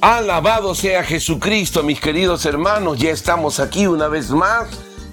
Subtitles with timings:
[0.00, 2.98] Alabado sea Jesucristo, mis queridos hermanos.
[2.98, 4.66] Ya estamos aquí una vez más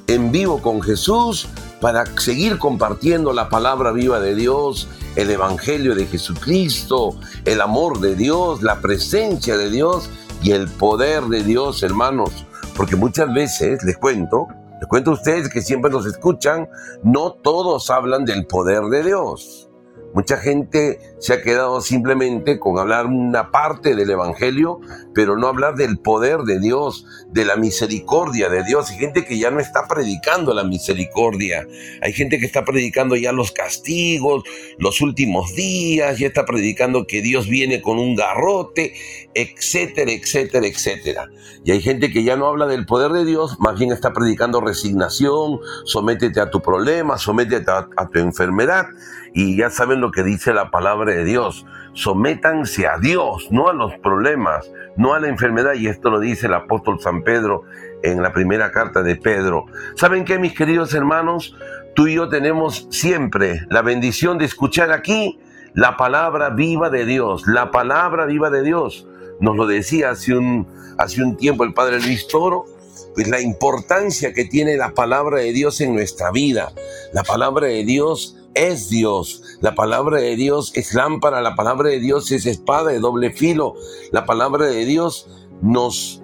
[0.07, 1.49] en vivo con Jesús
[1.81, 4.87] para seguir compartiendo la palabra viva de Dios,
[5.17, 10.09] el Evangelio de Jesucristo, el amor de Dios, la presencia de Dios
[10.41, 12.45] y el poder de Dios, hermanos.
[12.73, 14.47] Porque muchas veces, les cuento,
[14.79, 16.69] les cuento a ustedes que siempre nos escuchan,
[17.03, 19.66] no todos hablan del poder de Dios.
[20.13, 24.79] Mucha gente se ha quedado simplemente con hablar una parte del Evangelio,
[25.13, 28.89] pero no hablar del poder de Dios, de la misericordia de Dios.
[28.89, 31.67] Hay gente que ya no está predicando la misericordia.
[32.01, 34.43] Hay gente que está predicando ya los castigos,
[34.79, 38.93] los últimos días, ya está predicando que Dios viene con un garrote,
[39.37, 41.29] etcétera, etcétera, etcétera.
[41.63, 44.61] Y hay gente que ya no habla del poder de Dios, más bien está predicando
[44.61, 48.87] resignación, sométete a tu problema, sométete a, tu enfermedad
[49.33, 51.65] y ya saben lo que dice la palabra de Dios.
[51.93, 55.73] Sométanse a Dios, no a los problemas, no a la enfermedad.
[55.75, 57.63] Y esto lo dice el apóstol San Pedro
[58.01, 59.65] en la primera carta de Pedro.
[59.95, 61.55] ¿Saben qué, mis queridos hermanos?
[61.95, 65.39] Tú y yo tenemos siempre la bendición de escuchar aquí
[65.73, 69.07] la palabra viva de Dios, la palabra viva de Dios.
[69.39, 72.65] Nos lo decía hace un, hace un tiempo el padre Luis Toro,
[73.13, 76.73] pues la importancia que tiene la palabra de Dios en nuestra vida.
[77.13, 79.43] La palabra de Dios es Dios.
[79.61, 83.75] La palabra de Dios es lámpara, la palabra de Dios es espada de doble filo.
[84.11, 85.29] La palabra de Dios
[85.61, 86.21] nos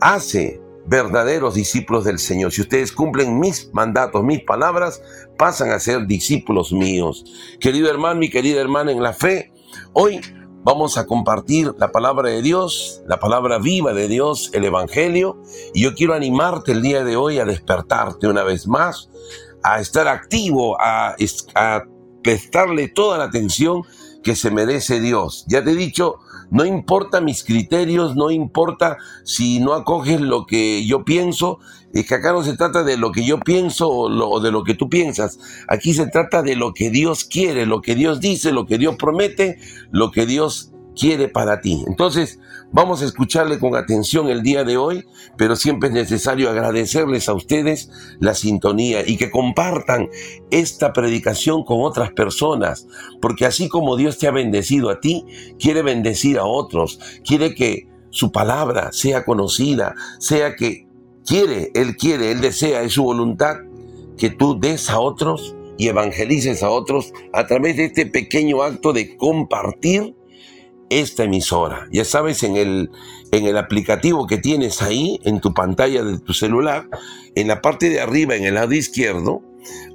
[0.00, 2.52] hace verdaderos discípulos del Señor.
[2.52, 5.02] Si ustedes cumplen mis mandatos, mis palabras,
[5.36, 7.24] pasan a ser discípulos míos.
[7.60, 9.52] Querido hermano, mi querida hermana en la fe,
[9.92, 10.20] hoy
[10.64, 15.40] vamos a compartir la palabra de Dios, la palabra viva de Dios, el Evangelio,
[15.74, 19.08] y yo quiero animarte el día de hoy a despertarte una vez más
[19.62, 21.16] a estar activo, a,
[22.22, 23.82] prestarle toda la atención
[24.22, 25.44] que se merece Dios.
[25.48, 26.16] Ya te he dicho,
[26.50, 31.58] no importa mis criterios, no importa si no acoges lo que yo pienso,
[31.92, 34.74] es que acá no se trata de lo que yo pienso o, de lo que
[34.74, 35.38] tú piensas.
[35.68, 38.96] Aquí se trata de lo que Dios quiere, lo que Dios dice, lo que Dios
[38.96, 39.58] promete,
[39.90, 41.84] lo que Dios quiere para ti.
[41.86, 42.40] Entonces,
[42.72, 47.34] vamos a escucharle con atención el día de hoy, pero siempre es necesario agradecerles a
[47.34, 50.08] ustedes la sintonía y que compartan
[50.50, 52.86] esta predicación con otras personas,
[53.20, 55.24] porque así como Dios te ha bendecido a ti,
[55.58, 60.88] quiere bendecir a otros, quiere que su palabra sea conocida, sea que
[61.24, 63.58] quiere, Él quiere, Él desea, es su voluntad
[64.16, 68.92] que tú des a otros y evangelices a otros a través de este pequeño acto
[68.92, 70.16] de compartir
[70.90, 71.88] esta emisora.
[71.92, 72.90] Ya sabes, en el,
[73.30, 76.88] en el aplicativo que tienes ahí, en tu pantalla de tu celular,
[77.34, 79.42] en la parte de arriba, en el lado izquierdo,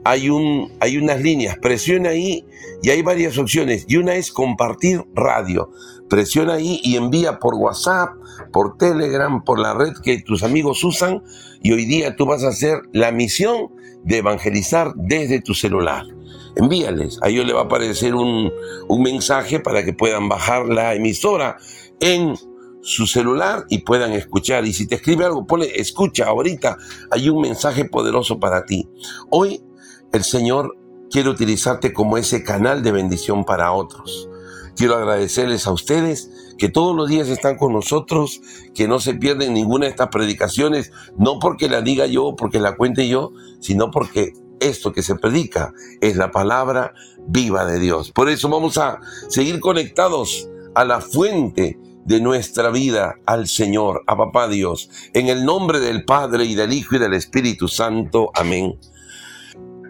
[0.04, 1.58] hay, un, hay unas líneas.
[1.58, 2.46] Presiona ahí
[2.82, 3.86] y hay varias opciones.
[3.88, 5.72] Y una es compartir radio.
[6.10, 8.10] Presiona ahí y envía por WhatsApp,
[8.52, 11.24] por Telegram, por la red que tus amigos usan.
[11.62, 13.70] Y hoy día tú vas a hacer la misión
[14.04, 16.06] de evangelizar desde tu celular
[16.56, 17.20] envíales.
[17.22, 18.52] A ellos le va a aparecer un,
[19.00, 21.58] mensaje para que puedan bajar la emisora
[22.00, 22.36] en
[22.82, 24.66] su celular y puedan escuchar.
[24.66, 26.78] Y si te escribe algo, ponle, escucha ahorita,
[27.12, 28.88] hay un mensaje poderoso para ti.
[29.30, 29.62] Hoy
[30.12, 30.78] el Señor
[31.10, 34.30] quiere utilizarte como ese canal de bendición para otros.
[34.76, 38.42] Quiero agradecerles a ustedes que todos los días están con nosotros,
[38.74, 42.76] que no se pierden ninguna de estas predicaciones, no porque la diga yo, porque la
[42.76, 44.34] cuente yo, sino porque
[44.64, 46.94] esto que se predica es la palabra
[47.28, 48.12] viva de Dios.
[48.12, 54.18] Por eso vamos a seguir conectados a la fuente de nuestra vida, al Señor, a
[54.18, 58.32] Papá Dios, en el nombre del Padre y del Hijo y del Espíritu Santo.
[58.34, 58.78] Amén.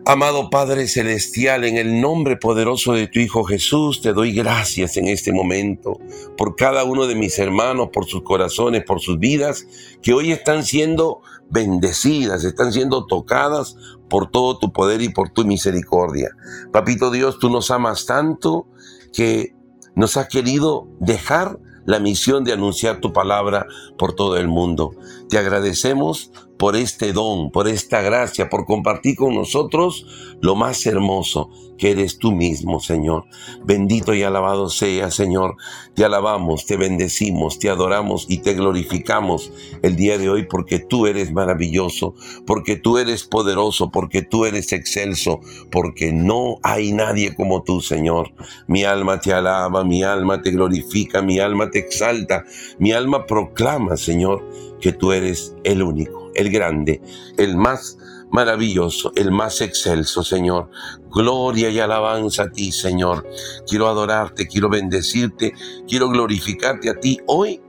[0.05, 5.07] Amado Padre Celestial, en el nombre poderoso de tu Hijo Jesús, te doy gracias en
[5.07, 5.97] este momento
[6.35, 9.65] por cada uno de mis hermanos, por sus corazones, por sus vidas,
[10.01, 13.75] que hoy están siendo bendecidas, están siendo tocadas
[14.09, 16.29] por todo tu poder y por tu misericordia.
[16.71, 18.67] Papito Dios, tú nos amas tanto
[19.11, 19.55] que
[19.95, 23.67] nos has querido dejar la misión de anunciar tu palabra
[23.97, 24.91] por todo el mundo.
[25.33, 30.05] Te agradecemos por este don, por esta gracia, por compartir con nosotros
[30.41, 31.49] lo más hermoso
[31.79, 33.25] que eres tú mismo, Señor.
[33.65, 35.55] Bendito y alabado sea, Señor.
[35.95, 39.51] Te alabamos, te bendecimos, te adoramos y te glorificamos
[39.81, 42.13] el día de hoy porque tú eres maravilloso,
[42.45, 45.41] porque tú eres poderoso, porque tú eres excelso,
[45.71, 48.33] porque no hay nadie como tú, Señor.
[48.67, 52.43] Mi alma te alaba, mi alma te glorifica, mi alma te exalta,
[52.77, 54.43] mi alma proclama, Señor,
[54.83, 57.01] que tú eres el único el grande,
[57.37, 57.97] el más
[58.31, 60.69] maravilloso, el más excelso, Señor.
[61.13, 63.27] Gloria y alabanza a ti, Señor.
[63.67, 65.53] Quiero adorarte, quiero bendecirte,
[65.87, 67.61] quiero glorificarte a ti hoy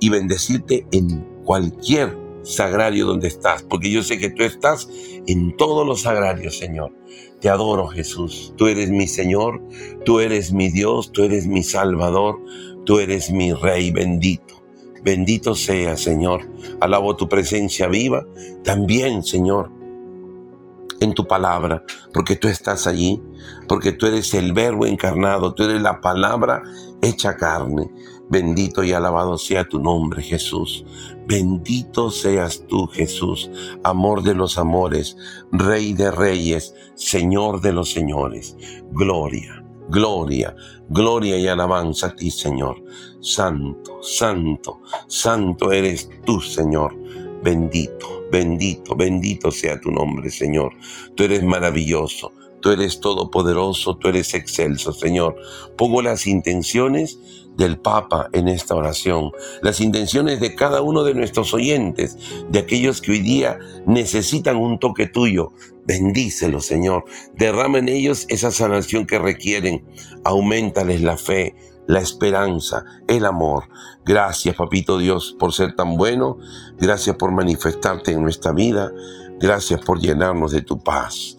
[0.00, 4.88] y bendecirte en cualquier sagrario donde estás, porque yo sé que tú estás
[5.26, 6.92] en todos los sagrarios, Señor.
[7.40, 8.52] Te adoro, Jesús.
[8.56, 9.62] Tú eres mi Señor,
[10.04, 12.40] tú eres mi Dios, tú eres mi Salvador,
[12.84, 14.57] tú eres mi Rey bendito.
[15.02, 16.48] Bendito sea, Señor.
[16.80, 18.26] Alabo tu presencia viva.
[18.64, 19.70] También, Señor,
[21.00, 23.22] en tu palabra, porque tú estás allí,
[23.68, 26.62] porque tú eres el verbo encarnado, tú eres la palabra
[27.02, 27.90] hecha carne.
[28.30, 30.84] Bendito y alabado sea tu nombre, Jesús.
[31.26, 33.50] Bendito seas tú, Jesús,
[33.84, 35.16] amor de los amores,
[35.50, 38.56] Rey de reyes, Señor de los señores.
[38.90, 40.54] Gloria, gloria,
[40.88, 42.82] gloria y alabanza a ti, Señor.
[43.20, 46.96] Santo, santo, santo eres tú, Señor.
[47.42, 50.72] Bendito, bendito, bendito sea tu nombre, Señor.
[51.14, 55.36] Tú eres maravilloso, tú eres todopoderoso, tú eres excelso, Señor.
[55.76, 57.18] Pongo las intenciones
[57.58, 59.32] del Papa en esta oración,
[59.62, 62.16] las intenciones de cada uno de nuestros oyentes,
[62.48, 65.52] de aquellos que hoy día necesitan un toque tuyo.
[65.84, 67.04] Bendícelos, Señor.
[67.34, 69.84] Derrama en ellos esa sanación que requieren.
[70.24, 71.56] Aumentales la fe,
[71.88, 73.64] la esperanza, el amor.
[74.04, 76.38] Gracias, Papito Dios, por ser tan bueno.
[76.78, 78.92] Gracias por manifestarte en nuestra vida.
[79.40, 81.38] Gracias por llenarnos de tu paz.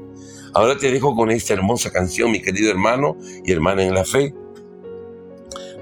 [0.53, 3.15] Ahora te dejo con esta hermosa canción, mi querido hermano
[3.45, 4.33] y hermana en la fe,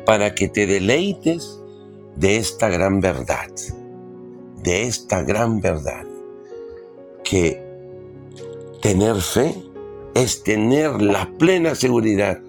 [0.06, 1.60] para que te deleites
[2.16, 3.50] de esta gran verdad,
[4.62, 6.06] de esta gran verdad,
[7.24, 7.64] que
[8.82, 9.56] tener fe
[10.14, 12.40] es tener la plena seguridad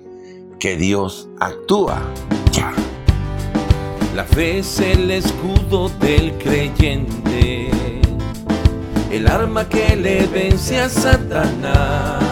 [0.59, 2.03] que Dios actúa
[2.53, 2.75] ya.
[4.15, 7.71] La fe es el escudo del creyente
[9.11, 12.23] el arma que le vence a Satanás.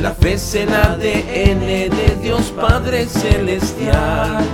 [0.00, 4.44] La fe es el ADN de Dios Padre Celestial,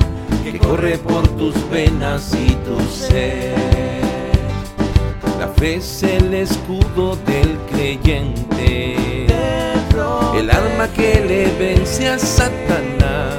[0.42, 3.54] que corre por tus venas y tu ser.
[5.38, 9.26] La fe es el escudo del creyente,
[10.36, 13.36] el arma que le vence a Satanás.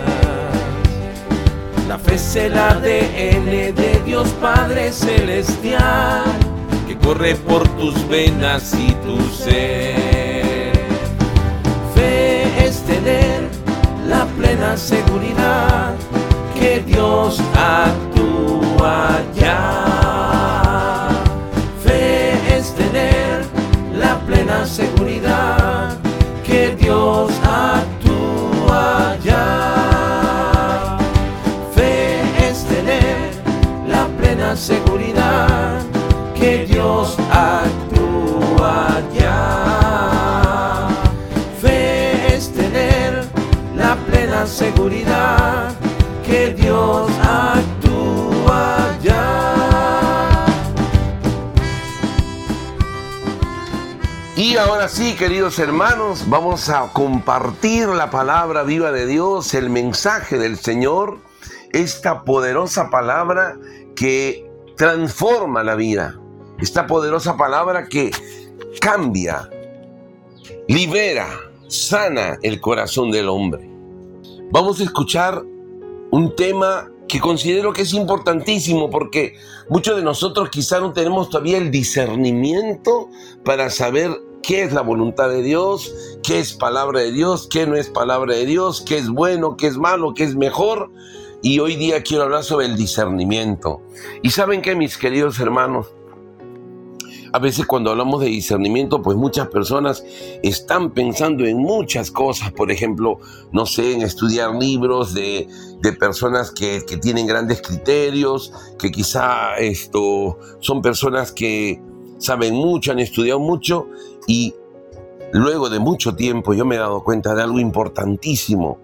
[1.88, 6.57] La fe es el ADN de Dios Padre Celestial
[7.04, 10.72] corre por tus venas y tu ser.
[11.94, 13.48] Fe es tener
[14.08, 15.96] la plena seguridad
[16.60, 21.10] que Dios actúa ya.
[21.84, 23.46] Fe es tener
[23.98, 25.98] la plena seguridad
[26.46, 27.67] que Dios actúa
[37.32, 37.98] actúa.
[41.62, 43.26] Fe es tener
[43.76, 45.76] la plena seguridad
[46.26, 50.46] que Dios actúa ya.
[54.36, 60.38] Y ahora sí, queridos hermanos, vamos a compartir la palabra viva de Dios, el mensaje
[60.38, 61.20] del Señor,
[61.72, 63.58] esta poderosa palabra
[63.96, 66.20] que transforma la vida
[66.60, 68.12] esta poderosa palabra que
[68.80, 69.50] cambia,
[70.68, 71.28] libera,
[71.68, 73.70] sana el corazón del hombre.
[74.52, 75.44] Vamos a escuchar
[76.12, 79.36] un tema que considero que es importantísimo porque
[79.70, 83.10] muchos de nosotros quizá no tenemos todavía el discernimiento
[83.44, 84.12] para saber
[84.42, 88.34] qué es la voluntad de Dios, qué es palabra de Dios, qué no es palabra
[88.34, 90.92] de Dios, qué es bueno, qué es malo, qué es mejor.
[91.42, 93.82] Y hoy día quiero hablar sobre el discernimiento.
[94.24, 95.88] Y saben que mis queridos hermanos,
[97.34, 100.04] A veces cuando hablamos de discernimiento, pues muchas personas
[100.44, 103.20] están pensando en muchas cosas, por ejemplo,
[103.52, 105.48] no sé, en estudiar libros de,
[106.00, 111.82] personas que, que, tienen grandes criterios, que quizá esto son personas que
[112.18, 113.88] saben mucho, han estudiado mucho
[114.28, 114.54] y
[115.32, 118.80] luego de mucho tiempo yo me he dado cuenta de algo importantísimo.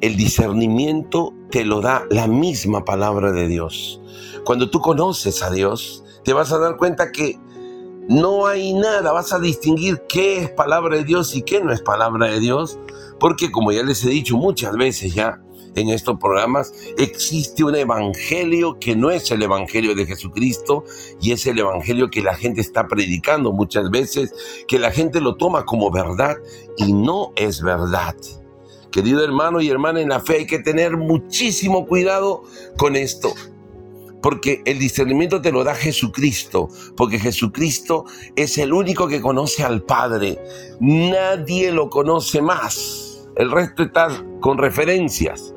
[0.00, 4.00] El discernimiento te lo da la misma palabra de Dios.
[4.44, 7.38] Cuando tú conoces a Dios, te vas a dar cuenta que
[8.08, 11.80] no hay nada, vas a distinguir qué es palabra de Dios y qué no es
[11.80, 12.78] palabra de Dios,
[13.18, 15.40] porque como ya les he dicho muchas veces ya
[15.74, 20.84] en estos programas, existe un evangelio que no es el evangelio de Jesucristo
[21.20, 24.32] y es el evangelio que la gente está predicando muchas veces,
[24.68, 26.36] que la gente lo toma como verdad
[26.76, 28.14] y no es verdad.
[28.92, 32.42] Querido hermano y hermana en la fe, hay que tener muchísimo cuidado
[32.76, 33.34] con esto
[34.24, 39.82] porque el discernimiento te lo da Jesucristo, porque Jesucristo es el único que conoce al
[39.82, 40.38] Padre.
[40.80, 43.28] Nadie lo conoce más.
[43.36, 45.54] El resto está con referencias.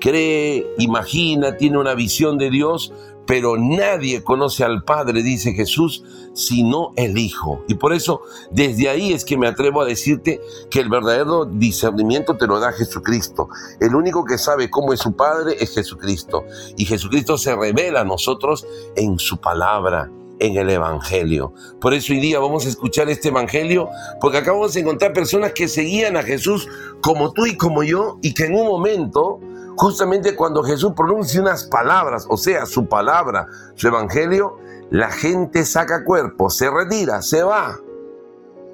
[0.00, 2.92] Cree, imagina, tiene una visión de Dios,
[3.26, 6.04] pero nadie conoce al Padre, dice Jesús,
[6.34, 7.62] sino el Hijo.
[7.68, 10.40] Y por eso, desde ahí es que me atrevo a decirte
[10.70, 13.48] que el verdadero discernimiento te lo da Jesucristo.
[13.80, 16.44] El único que sabe cómo es su Padre es Jesucristo.
[16.76, 18.66] Y Jesucristo se revela a nosotros
[18.96, 21.52] en su palabra en el Evangelio.
[21.80, 23.88] Por eso hoy día vamos a escuchar este Evangelio,
[24.20, 26.68] porque acá a encontrar personas que seguían a Jesús
[27.00, 29.40] como tú y como yo, y que en un momento
[29.76, 34.58] Justamente cuando Jesús pronuncia unas palabras, o sea, su palabra, su evangelio,
[34.90, 37.78] la gente saca cuerpo, se retira, se va.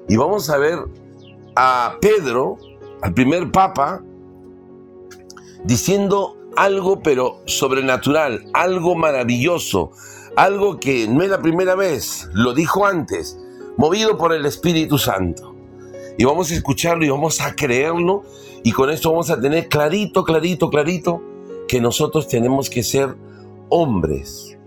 [0.07, 0.79] Y vamos a ver
[1.55, 2.57] a Pedro,
[3.01, 4.01] al primer papa,
[5.63, 9.91] diciendo algo pero sobrenatural, algo maravilloso,
[10.35, 13.37] algo que no es la primera vez, lo dijo antes,
[13.77, 15.50] movido por el Espíritu Santo.
[16.17, 18.23] Y vamos a escucharlo y vamos a creerlo
[18.63, 21.21] y con esto vamos a tener clarito, clarito, clarito
[21.67, 23.15] que nosotros tenemos que ser
[23.69, 24.57] hombres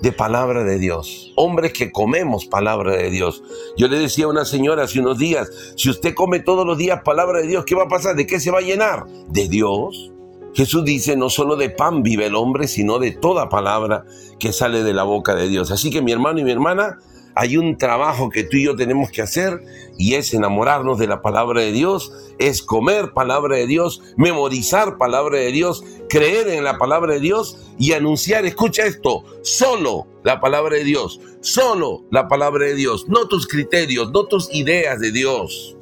[0.00, 3.42] de palabra de Dios, hombres que comemos palabra de Dios.
[3.76, 7.02] Yo le decía a una señora hace unos días, si usted come todos los días
[7.04, 8.16] palabra de Dios, ¿qué va a pasar?
[8.16, 9.06] ¿De qué se va a llenar?
[9.28, 10.12] ¿De Dios?
[10.54, 14.04] Jesús dice, no solo de pan vive el hombre, sino de toda palabra
[14.38, 15.70] que sale de la boca de Dios.
[15.70, 16.98] Así que mi hermano y mi hermana,
[17.34, 19.64] hay un trabajo que tú y yo tenemos que hacer
[19.98, 25.38] y es enamorarnos de la palabra de Dios, es comer palabra de Dios, memorizar palabra
[25.38, 30.76] de Dios, creer en la palabra de Dios y anunciar, escucha esto, solo la palabra
[30.76, 35.76] de Dios, solo la palabra de Dios, no tus criterios, no tus ideas de Dios,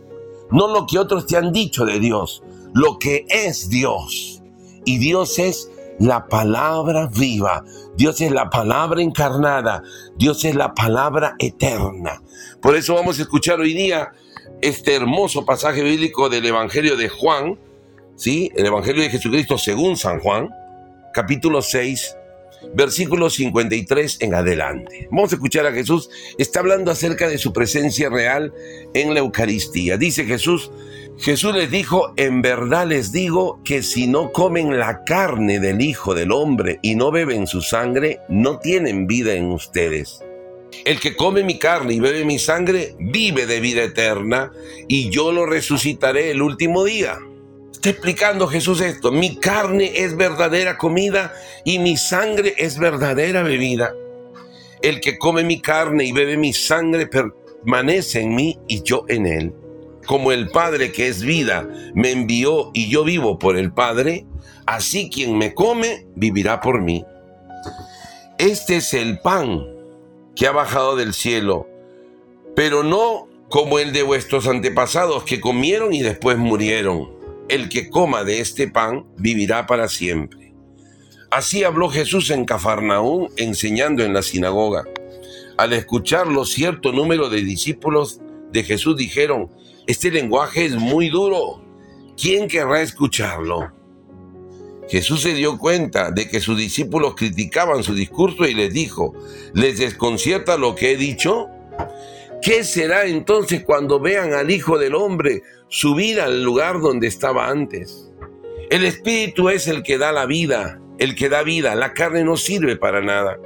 [0.50, 2.42] no lo que otros te han dicho de Dios,
[2.75, 4.42] lo que es Dios.
[4.85, 7.64] Y Dios es la palabra viva.
[7.97, 9.83] Dios es la palabra encarnada.
[10.17, 12.23] Dios es la palabra eterna.
[12.61, 14.13] Por eso vamos a escuchar hoy día
[14.61, 17.59] este hermoso pasaje bíblico del Evangelio de Juan,
[18.17, 18.51] ¿sí?
[18.57, 20.49] El Evangelio de Jesucristo según San Juan,
[21.13, 22.17] capítulo 6,
[22.75, 25.09] versículo 53 en adelante.
[25.11, 26.09] Vamos a escuchar a Jesús.
[26.39, 28.53] Está hablando acerca de su presencia real
[28.95, 29.97] en la Eucaristía.
[29.97, 30.71] Dice Jesús,
[31.23, 36.17] Jesús les dijo, en verdad les digo que si no comen la carne del Hijo
[36.17, 40.21] del Hombre y no beben su sangre, no tienen vida en ustedes.
[40.85, 44.50] El que come mi carne y bebe mi sangre, vive de vida eterna,
[44.88, 47.21] y yo lo resucitaré el último día.
[47.71, 51.33] Está explicando Jesús esto, mi carne es verdadera comida
[51.64, 53.95] y mi sangre es verdadera bebida.
[54.83, 59.26] El que come mi carne y bebe mi sangre permanece en mí y yo en
[59.26, 59.62] él
[60.06, 64.26] como el Padre que es vida me envió y yo vivo por el Padre,
[64.66, 67.04] así quien me come vivirá por mí.
[68.38, 69.64] Este es el pan
[70.35, 71.68] que ha bajado del cielo,
[72.56, 77.11] pero no como el de vuestros antepasados que comieron y después murieron.
[77.49, 80.54] El que coma de este pan vivirá para siempre.
[81.30, 84.85] Así habló Jesús en Cafarnaún enseñando en la sinagoga.
[85.59, 88.21] Al escucharlo, cierto número de discípulos
[88.52, 89.50] de Jesús dijeron,
[89.87, 91.61] este lenguaje es muy duro.
[92.17, 93.73] ¿Quién querrá escucharlo?
[94.89, 99.15] Jesús se dio cuenta de que sus discípulos criticaban su discurso y les dijo,
[99.55, 101.49] ¿les desconcierta lo que he dicho?
[102.43, 108.11] ¿Qué será entonces cuando vean al Hijo del Hombre subir al lugar donde estaba antes?
[108.71, 112.37] El Espíritu es el que da la vida, el que da vida, la carne no
[112.37, 113.39] sirve para nada.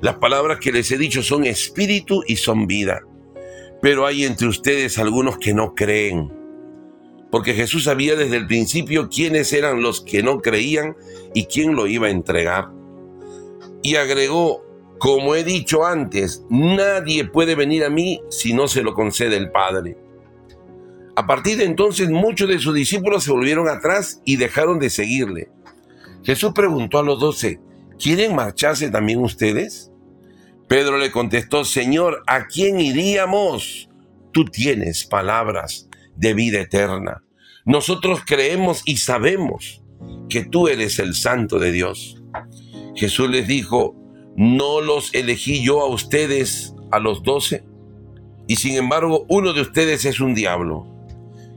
[0.00, 3.02] Las palabras que les he dicho son espíritu y son vida
[3.84, 6.32] pero hay entre ustedes algunos que no creen.
[7.30, 10.96] Porque Jesús sabía desde el principio quiénes eran los que no creían
[11.34, 12.70] y quién lo iba a entregar.
[13.82, 14.64] Y agregó,
[14.98, 19.50] como he dicho antes, nadie puede venir a mí si no se lo concede el
[19.50, 19.98] Padre.
[21.14, 25.50] A partir de entonces muchos de sus discípulos se volvieron atrás y dejaron de seguirle.
[26.22, 27.60] Jesús preguntó a los doce,
[27.98, 29.92] ¿quieren marcharse también ustedes?
[30.68, 33.88] Pedro le contestó, Señor, ¿a quién iríamos?
[34.32, 37.22] Tú tienes palabras de vida eterna.
[37.64, 39.82] Nosotros creemos y sabemos
[40.28, 42.22] que tú eres el santo de Dios.
[42.94, 43.96] Jesús les dijo,
[44.36, 47.64] ¿no los elegí yo a ustedes, a los doce?
[48.46, 50.86] Y sin embargo, uno de ustedes es un diablo.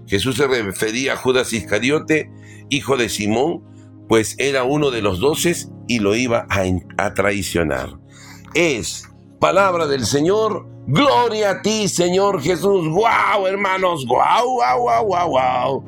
[0.08, 2.30] Jesús se refería a Judas Iscariote,
[2.70, 3.64] hijo de Simón,
[4.08, 5.54] pues era uno de los doce
[5.88, 7.90] y lo iba a, traicionar.
[8.54, 9.04] Es
[9.39, 10.68] palabra del Señor.
[10.88, 12.88] Gloria a ti, Señor Jesús.
[12.89, 14.06] ¡Guau, hermanos!
[14.08, 15.84] ¡Guau, guau, guau, guau, guau!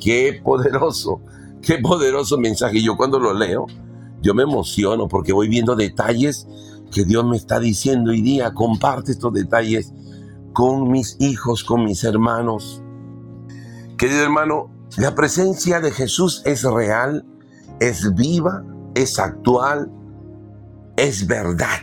[0.00, 1.20] ¡Qué poderoso!
[1.60, 2.80] ¡Qué poderoso mensaje!
[2.80, 3.66] Yo cuando lo leo,
[4.22, 6.46] yo me emociono porque voy viendo detalles
[6.92, 8.54] que Dios me está diciendo hoy día.
[8.54, 9.92] Comparte estos detalles
[10.52, 12.82] con mis hijos, con mis hermanos.
[13.98, 17.26] Querido hermano, la presencia de Jesús es real,
[17.80, 19.90] es viva, es actual,
[20.96, 21.80] es verdad.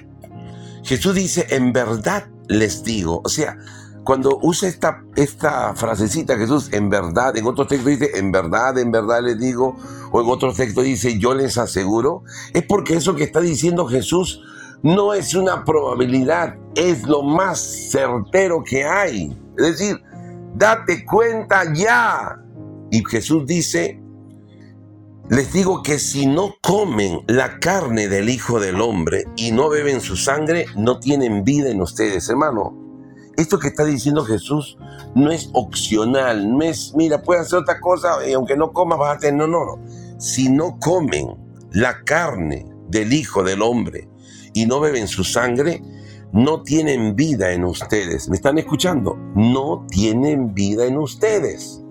[0.84, 3.22] Jesús dice, en verdad les digo.
[3.24, 3.58] O sea,
[4.04, 8.92] cuando usa esta, esta frasecita Jesús, en verdad, en otro texto dice, en verdad, en
[8.92, 9.78] verdad les digo,
[10.12, 12.24] o en otro texto dice, yo les aseguro,
[12.54, 14.42] es porque eso que está diciendo Jesús
[14.82, 17.60] no es una probabilidad, es lo más
[17.92, 19.38] certero que hay.
[19.58, 20.02] Es decir,
[20.56, 22.40] date cuenta ya.
[22.92, 24.03] Y Jesús dice,
[25.34, 30.00] les digo que si no comen la carne del Hijo del Hombre y no beben
[30.00, 32.78] su sangre, no tienen vida en ustedes, hermano.
[33.36, 34.78] Esto que está diciendo Jesús
[35.16, 39.24] no es opcional, no es, mira, puedes hacer otra cosa y aunque no comas vas
[39.34, 39.80] no, no, no.
[40.20, 41.36] Si no comen
[41.72, 44.08] la carne del Hijo del Hombre
[44.54, 45.82] y no beben su sangre,
[46.32, 48.30] no tienen vida en ustedes.
[48.30, 49.18] ¿Me están escuchando?
[49.34, 51.82] No tienen vida en ustedes.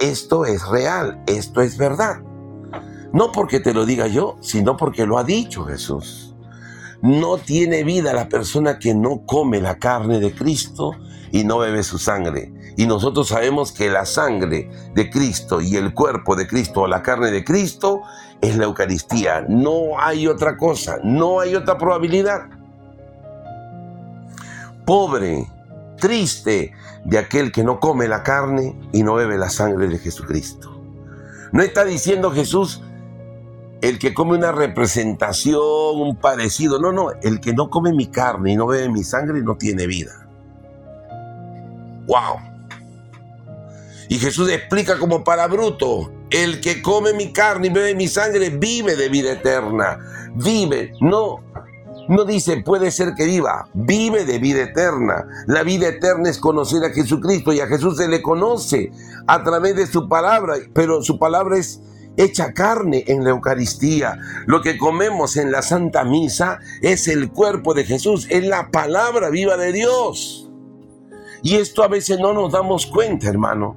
[0.00, 2.25] Esto es real, esto es verdad.
[3.12, 6.34] No porque te lo diga yo, sino porque lo ha dicho Jesús.
[7.02, 10.92] No tiene vida la persona que no come la carne de Cristo
[11.30, 12.52] y no bebe su sangre.
[12.76, 17.02] Y nosotros sabemos que la sangre de Cristo y el cuerpo de Cristo o la
[17.02, 18.02] carne de Cristo
[18.40, 19.44] es la Eucaristía.
[19.48, 22.56] No hay otra cosa, no hay otra probabilidad
[24.86, 25.46] pobre,
[25.98, 26.72] triste
[27.04, 30.80] de aquel que no come la carne y no bebe la sangre de Jesucristo.
[31.52, 32.82] No está diciendo Jesús
[33.82, 36.78] el que come una representación, un parecido.
[36.78, 39.86] No, no, el que no come mi carne y no bebe mi sangre no tiene
[39.86, 40.26] vida.
[42.06, 42.36] ¡Wow!
[44.08, 48.50] Y Jesús explica como para bruto, el que come mi carne y bebe mi sangre
[48.50, 49.98] vive de vida eterna.
[50.34, 51.40] Vive, no
[52.08, 55.26] no dice puede ser que viva, vive de vida eterna.
[55.46, 58.92] La vida eterna es conocer a Jesucristo y a Jesús se le conoce
[59.26, 61.80] a través de su palabra, pero su palabra es
[62.16, 64.18] hecha carne en la Eucaristía.
[64.46, 69.30] Lo que comemos en la Santa Misa es el cuerpo de Jesús, es la palabra
[69.30, 70.50] viva de Dios.
[71.42, 73.76] Y esto a veces no nos damos cuenta, hermano.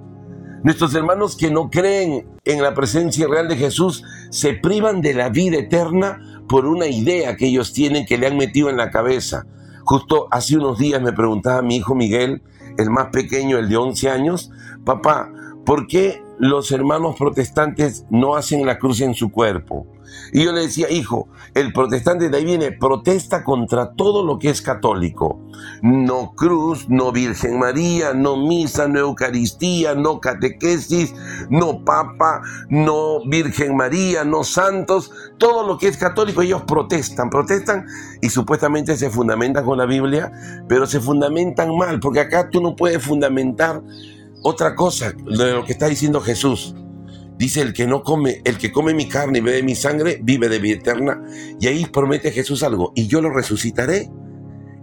[0.64, 5.30] Nuestros hermanos que no creen en la presencia real de Jesús se privan de la
[5.30, 9.46] vida eterna por una idea que ellos tienen que le han metido en la cabeza.
[9.86, 12.42] Justo hace unos días me preguntaba mi hijo Miguel,
[12.78, 14.52] el más pequeño, el de 11 años,
[14.84, 15.32] papá,
[15.66, 19.86] ¿por qué los hermanos protestantes no hacen la cruz en su cuerpo?
[20.32, 24.50] Y yo le decía, hijo, el protestante de ahí viene, protesta contra todo lo que
[24.50, 25.40] es católico.
[25.82, 31.14] No cruz, no Virgen María, no misa, no Eucaristía, no catequesis,
[31.50, 35.12] no papa, no Virgen María, no santos.
[35.38, 37.86] Todo lo que es católico ellos protestan, protestan
[38.22, 40.32] y supuestamente se fundamentan con la Biblia,
[40.68, 43.82] pero se fundamentan mal, porque acá tú no puedes fundamentar
[44.42, 46.76] otra cosa de lo que está diciendo Jesús.
[47.38, 50.50] Dice el que no come, el que come mi carne y bebe mi sangre, vive
[50.50, 51.24] de vida eterna.
[51.60, 54.12] Y ahí promete Jesús algo, y yo lo resucitaré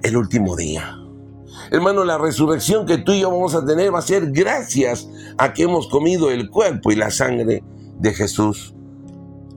[0.02, 0.98] el último día.
[1.70, 5.52] Hermano, la resurrección que tú y yo vamos a tener va a ser gracias a
[5.52, 7.62] que hemos comido el cuerpo y la sangre
[7.98, 8.74] de Jesús.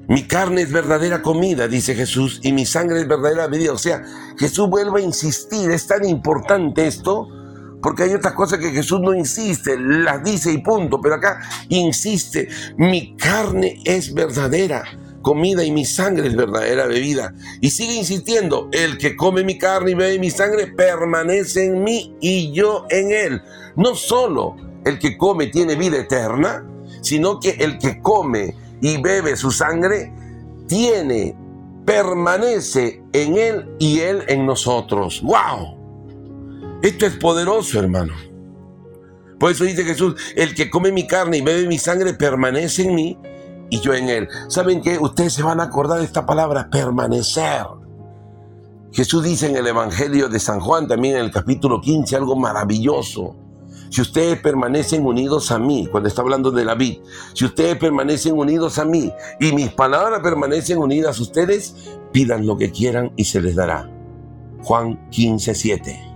[0.09, 3.73] Mi carne es verdadera comida, dice Jesús, y mi sangre es verdadera bebida.
[3.73, 4.03] O sea,
[4.37, 7.27] Jesús vuelve a insistir, es tan importante esto
[7.81, 11.39] porque hay otras cosas que Jesús no insiste, las dice y punto, pero acá
[11.69, 14.83] insiste, mi carne es verdadera
[15.21, 17.33] comida y mi sangre es verdadera bebida.
[17.61, 22.15] Y sigue insistiendo, el que come mi carne y bebe mi sangre permanece en mí
[22.21, 23.41] y yo en él.
[23.75, 26.65] No solo el que come tiene vida eterna,
[27.01, 30.11] sino que el que come y bebe su sangre
[30.67, 31.35] tiene
[31.85, 35.21] permanece en Él y Él en nosotros.
[35.23, 35.78] ¡Wow!
[36.81, 38.13] Esto es poderoso, hermano.
[39.37, 42.95] Por eso dice Jesús, el que come mi carne y bebe mi sangre permanece en
[42.95, 43.17] mí
[43.69, 44.27] y yo en Él.
[44.47, 44.97] ¿Saben qué?
[44.97, 47.65] Ustedes se van a acordar de esta palabra, permanecer.
[48.91, 53.35] Jesús dice en el Evangelio de San Juan, también en el capítulo 15, algo maravilloso.
[53.89, 56.99] Si ustedes permanecen unidos a mí, cuando está hablando de la vid,
[57.33, 61.75] si ustedes permanecen unidos a mí y mis palabras permanecen unidas a ustedes,
[62.11, 63.89] pidan lo que quieran y se les dará.
[64.63, 66.08] Juan 15, 7.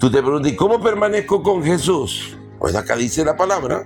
[0.00, 2.34] Tú te preguntas, ¿y cómo permanezco con Jesús?
[2.58, 3.84] Pues acá dice la palabra,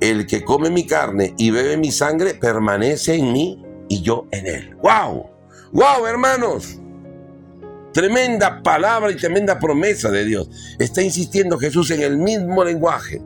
[0.00, 4.46] el que come mi carne y bebe mi sangre permanece en mí y yo en
[4.46, 4.76] él.
[4.82, 5.26] ¡Wow!
[5.72, 6.78] ¡Wow, hermanos!
[7.92, 10.48] Tremenda palabra y tremenda promesa de Dios.
[10.78, 13.20] Está insistiendo Jesús en el mismo lenguaje,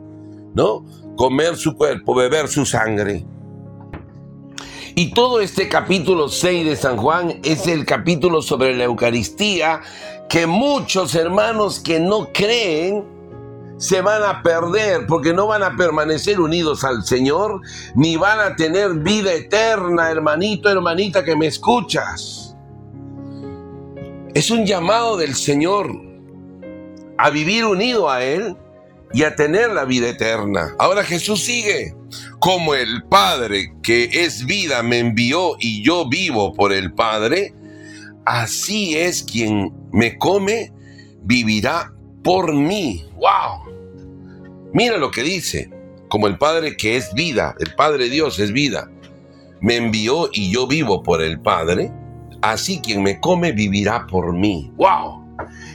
[0.53, 0.85] ¿no?
[1.15, 3.25] Comer su cuerpo, beber su sangre.
[4.95, 9.81] Y todo este capítulo 6 de San Juan es el capítulo sobre la Eucaristía
[10.29, 13.03] que muchos hermanos que no creen
[13.77, 17.61] se van a perder porque no van a permanecer unidos al Señor
[17.95, 22.55] ni van a tener vida eterna, hermanito, hermanita que me escuchas.
[24.35, 25.89] Es un llamado del Señor
[27.17, 28.55] a vivir unido a Él
[29.13, 30.75] y a tener la vida eterna.
[30.79, 31.95] Ahora Jesús sigue,
[32.39, 37.53] como el Padre que es vida me envió y yo vivo por el Padre,
[38.25, 40.73] así es quien me come,
[41.21, 43.05] vivirá por mí.
[43.15, 43.73] ¡Wow!
[44.73, 45.69] Mira lo que dice,
[46.09, 48.89] como el Padre que es vida, el Padre Dios es vida,
[49.61, 51.91] me envió y yo vivo por el Padre,
[52.41, 54.71] así quien me come vivirá por mí.
[54.75, 55.23] ¡Wow!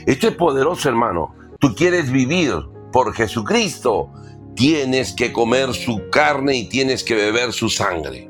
[0.05, 1.33] Esto es poderoso, hermano.
[1.59, 2.53] Tú quieres vivir
[2.91, 4.11] por Jesucristo,
[4.55, 8.29] tienes que comer su carne y tienes que beber su sangre.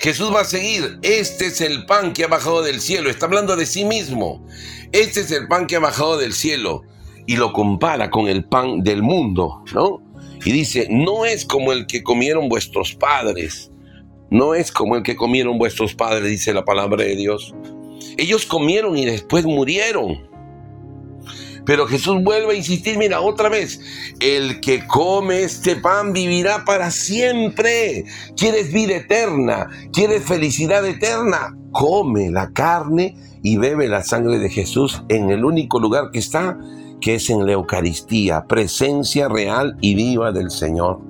[0.00, 3.56] Jesús va a seguir, este es el pan que ha bajado del cielo, está hablando
[3.56, 4.46] de sí mismo,
[4.92, 6.82] este es el pan que ha bajado del cielo
[7.26, 10.02] y lo compara con el pan del mundo, ¿no?
[10.44, 13.72] Y dice, no es como el que comieron vuestros padres,
[14.30, 17.54] no es como el que comieron vuestros padres, dice la palabra de Dios.
[18.18, 20.28] Ellos comieron y después murieron.
[21.66, 23.80] Pero Jesús vuelve a insistir, mira, otra vez,
[24.20, 28.04] el que come este pan vivirá para siempre.
[28.36, 29.68] ¿Quieres vida eterna?
[29.92, 31.56] ¿Quieres felicidad eterna?
[31.72, 36.56] Come la carne y bebe la sangre de Jesús en el único lugar que está,
[37.00, 41.00] que es en la Eucaristía, presencia real y viva del Señor.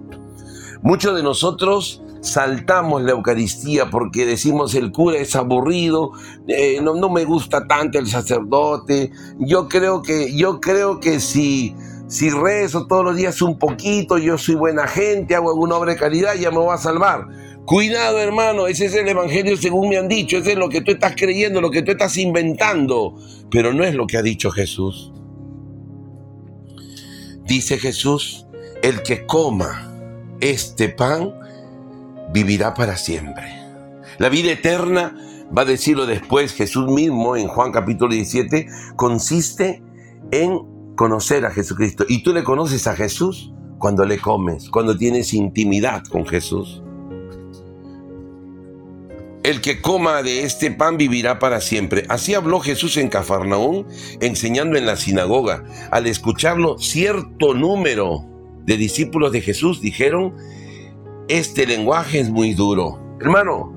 [0.82, 6.12] Muchos de nosotros saltamos la Eucaristía porque decimos el cura es aburrido,
[6.48, 9.10] eh, no, no, me gusta tanto el sacerdote.
[9.38, 11.74] Yo creo que, yo creo que si,
[12.08, 15.98] si rezo todos los días un poquito, yo soy buena gente, hago alguna obra de
[15.98, 17.26] caridad, ya me va a salvar.
[17.64, 20.92] Cuidado hermano, ese es el Evangelio según me han dicho, ese es lo que tú
[20.92, 23.16] estás creyendo, lo que tú estás inventando,
[23.50, 25.12] pero no es lo que ha dicho Jesús.
[27.44, 28.46] Dice Jesús,
[28.82, 29.92] el que coma
[30.40, 31.32] este pan,
[32.32, 33.44] vivirá para siempre.
[34.18, 35.14] La vida eterna,
[35.56, 39.82] va a decirlo después Jesús mismo en Juan capítulo 17, consiste
[40.30, 42.04] en conocer a Jesucristo.
[42.08, 46.82] Y tú le conoces a Jesús cuando le comes, cuando tienes intimidad con Jesús.
[49.42, 52.04] El que coma de este pan vivirá para siempre.
[52.08, 53.86] Así habló Jesús en Cafarnaún,
[54.20, 55.62] enseñando en la sinagoga.
[55.92, 58.24] Al escucharlo, cierto número
[58.64, 60.34] de discípulos de Jesús dijeron,
[61.28, 62.98] este lenguaje es muy duro.
[63.20, 63.72] Hermano,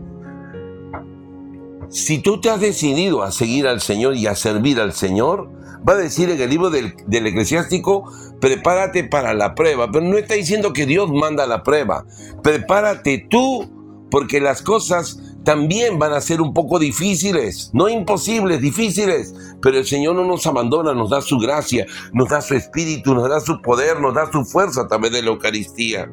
[1.90, 5.50] si tú te has decidido a seguir al Señor y a servir al Señor,
[5.88, 10.36] va a decir en el libro del, eclesiástico, prepárate para la prueba, pero no está
[10.36, 12.06] diciendo que Dios manda la prueba.
[12.44, 19.34] Prepárate tú, porque las cosas también van a ser un poco difíciles, no imposibles, difíciles,
[19.62, 23.30] pero el Señor no nos abandona, nos da su gracia, nos da su espíritu, nos
[23.30, 26.12] da su poder, nos da su fuerza a través de la Eucaristía.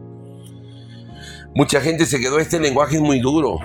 [1.56, 3.58] Mucha gente se quedó, este lenguaje es muy duro.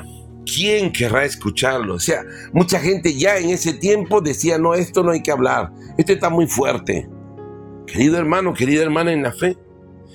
[0.46, 1.96] ¿Quién querrá escucharlo?
[1.96, 2.24] O sea,
[2.54, 6.30] mucha gente ya en ese tiempo decía, no, esto no hay que hablar, esto está
[6.30, 7.10] muy fuerte.
[7.86, 9.58] Querido hermano, querida hermana en la fe,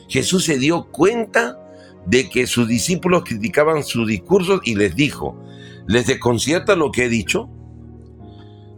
[0.09, 1.59] Jesús se dio cuenta
[2.07, 5.39] de que sus discípulos criticaban sus discursos y les dijo,
[5.87, 7.51] ¿les desconcierta lo que he dicho?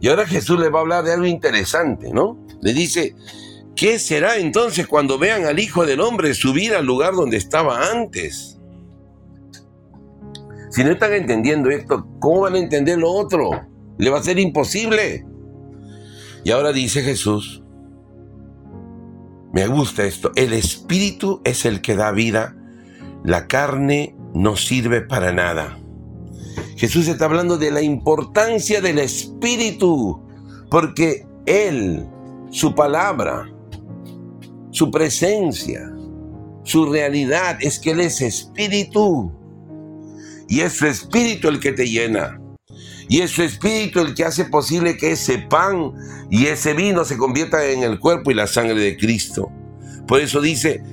[0.01, 2.37] Y ahora Jesús les va a hablar de algo interesante, ¿no?
[2.61, 3.15] Le dice,
[3.77, 8.58] ¿qué será entonces cuando vean al Hijo del Hombre subir al lugar donde estaba antes?
[10.69, 13.49] Si no están entendiendo esto, ¿cómo van a entender lo otro?
[13.97, 15.25] Le va a ser imposible.
[16.43, 17.63] Y ahora dice Jesús,
[19.51, 22.55] me gusta esto, el espíritu es el que da vida,
[23.23, 25.79] la carne no sirve para nada.
[26.79, 30.25] Jesús está hablando de la importancia del Espíritu,
[30.71, 32.07] porque Él,
[32.51, 33.51] su palabra,
[34.71, 35.91] su presencia,
[36.63, 39.29] su realidad es que Él es Espíritu.
[40.49, 42.41] Y es su Espíritu el que te llena.
[43.07, 45.93] Y es su Espíritu el que hace posible que ese pan
[46.29, 49.49] y ese vino se conviertan en el cuerpo y la sangre de Cristo.
[50.07, 50.83] Por eso dice,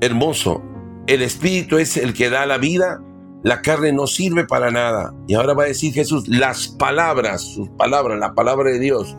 [0.00, 0.62] hermoso,
[1.06, 3.02] el Espíritu es el que da la vida,
[3.42, 5.12] la carne no sirve para nada.
[5.26, 9.16] Y ahora va a decir Jesús, las palabras, sus palabras, la palabra de Dios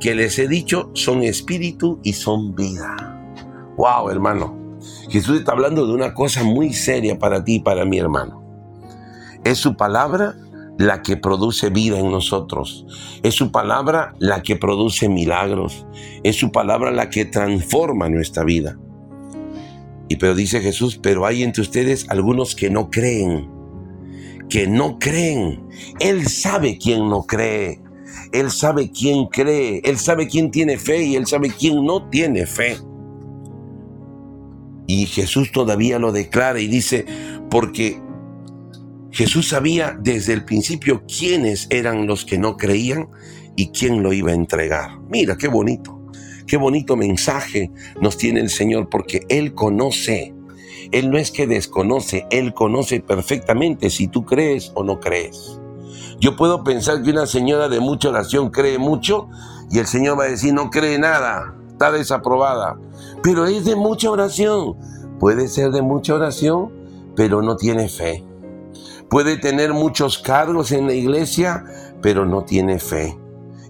[0.00, 2.96] que les he dicho son espíritu y son vida.
[3.76, 4.59] Wow, hermano.
[5.08, 8.42] Jesús está hablando de una cosa muy seria para ti y para mi hermano.
[9.44, 10.36] Es su palabra
[10.78, 12.86] la que produce vida en nosotros.
[13.22, 15.86] Es su palabra la que produce milagros.
[16.22, 18.78] Es su palabra la que transforma nuestra vida.
[20.08, 23.48] Y pero dice Jesús, pero hay entre ustedes algunos que no creen.
[24.48, 25.62] Que no creen.
[26.00, 27.80] Él sabe quién no cree.
[28.32, 29.82] Él sabe quién cree.
[29.84, 32.78] Él sabe quién tiene fe y él sabe quién no tiene fe.
[34.92, 37.04] Y Jesús todavía lo declara y dice,
[37.48, 38.02] porque
[39.12, 43.08] Jesús sabía desde el principio quiénes eran los que no creían
[43.54, 44.98] y quién lo iba a entregar.
[45.08, 46.02] Mira, qué bonito,
[46.44, 50.34] qué bonito mensaje nos tiene el Señor porque Él conoce.
[50.90, 55.60] Él no es que desconoce, Él conoce perfectamente si tú crees o no crees.
[56.18, 59.28] Yo puedo pensar que una señora de mucha oración cree mucho
[59.70, 62.78] y el Señor va a decir no cree nada, está desaprobada.
[63.22, 64.76] Pero es de mucha oración.
[65.18, 66.70] Puede ser de mucha oración,
[67.16, 68.22] pero no tiene fe.
[69.08, 71.64] Puede tener muchos cargos en la iglesia,
[72.02, 73.16] pero no tiene fe.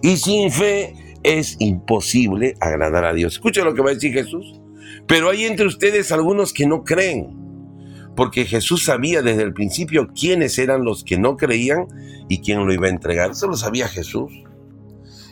[0.02, 3.34] Y sin fe es imposible agradar a Dios.
[3.34, 4.60] Escucha lo que va a decir Jesús.
[5.06, 7.38] Pero hay entre ustedes algunos que no creen.
[8.16, 11.86] Porque Jesús sabía desde el principio quiénes eran los que no creían
[12.28, 13.30] y quién lo iba a entregar.
[13.30, 14.32] Eso lo sabía Jesús.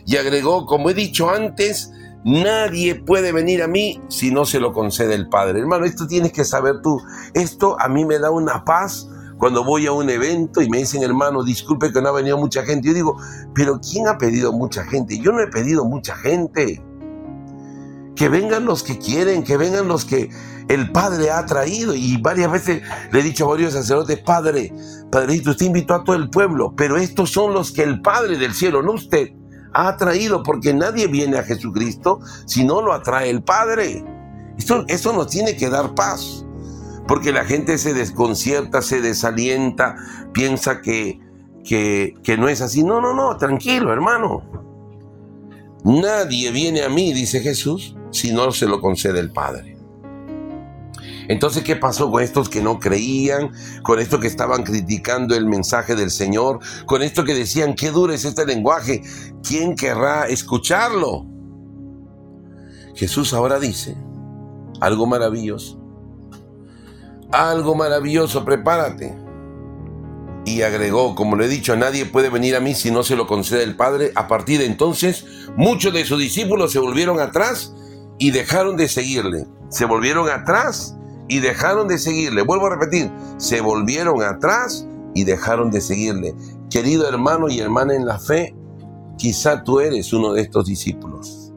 [0.07, 1.93] Y agregó, como he dicho antes,
[2.25, 5.61] Nadie puede venir a mí si no se lo concede el Padre.
[5.61, 7.01] Hermano, esto tienes que saber tú.
[7.35, 11.03] Esto a mí me da una paz cuando voy a un evento y me dicen,
[11.03, 13.17] hermano, disculpe que no ha venido mucha gente, yo digo,
[13.55, 15.19] pero ¿quién ha pedido mucha gente?
[15.19, 16.83] Yo no he pedido mucha gente.
[18.17, 20.29] Que vengan los que quieren, que vengan los que
[20.67, 21.95] el Padre ha traído.
[21.95, 24.73] Y varias veces le he dicho a varios sacerdotes, Padre,
[25.11, 28.55] Padrecito, usted invitó a todo el pueblo, pero estos son los que el Padre del
[28.55, 29.31] cielo, no usted,
[29.87, 34.05] ha traído, porque nadie viene a Jesucristo si no lo atrae el Padre.
[34.59, 36.45] Esto, eso nos tiene que dar paz
[37.09, 39.97] porque la gente se desconcierta, se desalienta,
[40.33, 41.19] piensa que,
[41.65, 42.85] que, que no es así.
[42.85, 44.43] No, no, no, tranquilo, hermano.
[45.85, 49.78] Nadie viene a mí, dice Jesús, si no se lo concede el Padre.
[51.29, 53.53] Entonces, ¿qué pasó con estos que no creían?
[53.83, 58.13] Con estos que estaban criticando el mensaje del Señor, con estos que decían, qué duro
[58.13, 59.03] es este lenguaje,
[59.47, 61.27] ¿quién querrá escucharlo?
[62.95, 63.97] Jesús ahora dice
[64.81, 65.79] algo maravilloso
[67.33, 69.17] algo maravilloso, prepárate.
[70.45, 73.27] Y agregó, como le he dicho, nadie puede venir a mí si no se lo
[73.27, 74.13] concede el Padre.
[74.15, 77.75] A partir de entonces, muchos de sus discípulos se volvieron atrás
[78.19, 79.47] y dejaron de seguirle.
[79.69, 80.97] Se volvieron atrás
[81.29, 82.43] y dejaron de seguirle.
[82.43, 86.35] Vuelvo a repetir, se volvieron atrás y dejaron de seguirle.
[86.71, 88.55] Querido hermano y hermana en la fe,
[89.17, 91.53] quizá tú eres uno de estos discípulos.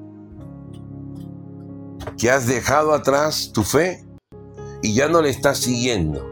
[2.17, 4.05] Que has dejado atrás tu fe
[4.81, 6.27] y ya no le estás siguiendo.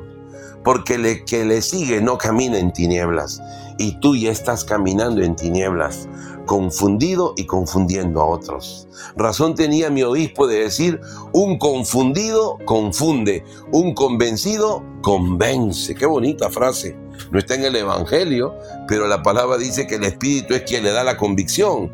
[0.64, 3.42] Porque el que le sigue no camina en tinieblas
[3.78, 6.08] y tú ya estás caminando en tinieblas,
[6.46, 8.88] confundido y confundiendo a otros.
[9.16, 11.00] Razón tenía mi obispo de decir,
[11.34, 15.96] un confundido confunde, un convencido convence.
[15.96, 16.98] Qué bonita frase.
[17.32, 18.56] No está en el Evangelio,
[18.88, 21.92] pero la palabra dice que el Espíritu es quien le da la convicción.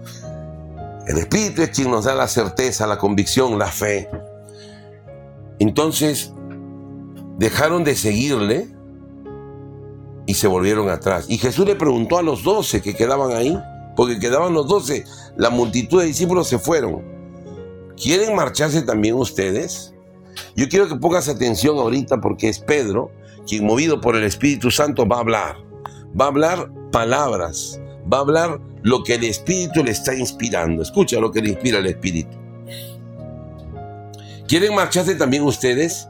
[1.07, 4.09] El Espíritu es quien nos da la certeza, la convicción, la fe.
[5.59, 6.33] Entonces,
[7.37, 8.69] dejaron de seguirle
[10.25, 11.25] y se volvieron atrás.
[11.27, 13.59] Y Jesús le preguntó a los doce que quedaban ahí,
[13.95, 15.05] porque quedaban los doce,
[15.37, 17.03] la multitud de discípulos se fueron.
[17.95, 19.93] ¿Quieren marcharse también ustedes?
[20.55, 23.11] Yo quiero que pongas atención ahorita porque es Pedro
[23.47, 25.57] quien movido por el Espíritu Santo va a hablar.
[26.19, 27.79] Va a hablar palabras,
[28.11, 30.81] va a hablar lo que el Espíritu le está inspirando.
[30.81, 32.37] Escucha lo que le inspira el Espíritu.
[34.47, 36.07] ¿Quieren marcharse también ustedes?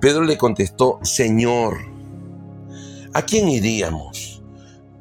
[0.00, 1.76] Pedro le contestó, Señor,
[3.12, 4.35] ¿a quién iríamos?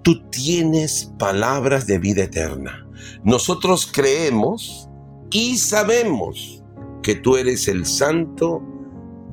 [0.05, 2.87] Tú tienes palabras de vida eterna.
[3.23, 4.87] Nosotros creemos
[5.31, 6.63] y sabemos
[7.01, 8.61] que tú eres el santo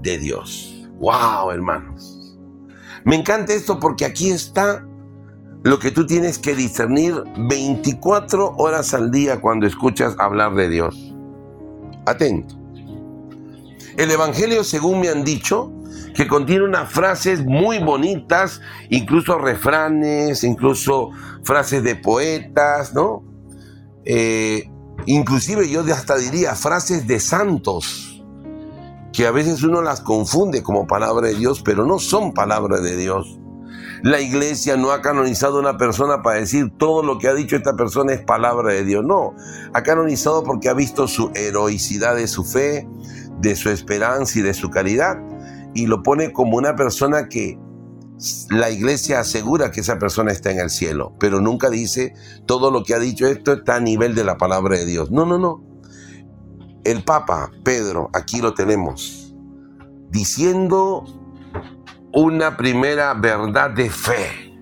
[0.00, 0.88] de Dios.
[0.98, 2.38] ¡Wow, hermanos!
[3.04, 4.82] Me encanta esto porque aquí está
[5.62, 11.14] lo que tú tienes que discernir 24 horas al día cuando escuchas hablar de Dios.
[12.06, 12.54] Atento.
[13.98, 15.70] El Evangelio, según me han dicho,
[16.14, 21.10] que contiene unas frases muy bonitas, incluso refranes, incluso
[21.42, 23.24] frases de poetas, ¿no?
[24.04, 24.70] Eh,
[25.06, 28.24] inclusive yo hasta diría frases de santos,
[29.12, 32.96] que a veces uno las confunde como palabra de Dios, pero no son palabra de
[32.96, 33.38] Dios.
[34.02, 37.54] La iglesia no ha canonizado a una persona para decir todo lo que ha dicho
[37.54, 39.04] esta persona es palabra de Dios.
[39.04, 39.34] No,
[39.72, 42.88] ha canonizado porque ha visto su heroicidad de su fe,
[43.40, 45.16] de su esperanza y de su caridad.
[45.74, 47.58] Y lo pone como una persona que
[48.50, 52.14] la iglesia asegura que esa persona está en el cielo, pero nunca dice
[52.46, 55.10] todo lo que ha dicho esto está a nivel de la palabra de Dios.
[55.10, 55.64] No, no, no.
[56.84, 59.34] El Papa Pedro, aquí lo tenemos,
[60.10, 61.04] diciendo
[62.12, 64.52] una primera verdad de fe.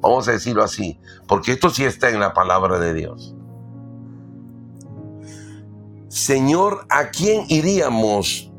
[0.00, 0.98] Vamos a decirlo así,
[1.28, 3.34] porque esto sí está en la palabra de Dios.
[6.08, 8.51] Señor, ¿a quién iríamos?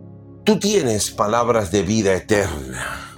[0.44, 3.16] Tú tienes palabras de vida eterna.